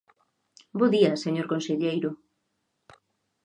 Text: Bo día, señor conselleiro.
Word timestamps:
Bo 0.77 0.85
día, 0.95 1.21
señor 1.23 1.47
conselleiro. 1.53 2.09